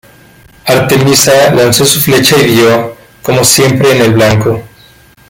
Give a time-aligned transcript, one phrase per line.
[0.65, 4.63] Artemisa lanzó su flecha y dio, como siempre, en el blanco.